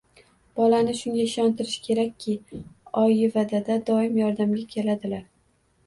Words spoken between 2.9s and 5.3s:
oyi va dada doimo yordamga keladilar